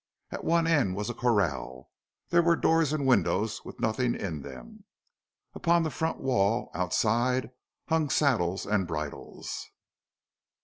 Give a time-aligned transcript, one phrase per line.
[0.31, 1.91] At one end was a corral.
[2.29, 4.85] There were doors and windows with nothing in them.
[5.53, 7.51] Upon the front wall, outside,
[7.87, 9.69] hung saddles and bridles.